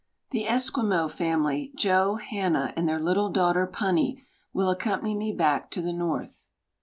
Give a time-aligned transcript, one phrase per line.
[0.31, 5.81] The Esquimaux family, Joe, Hannah, and their little daughter Punny, will accompan}'' me back to
[5.83, 6.49] the north.